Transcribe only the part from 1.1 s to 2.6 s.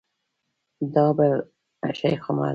بل شیخ عمر دی.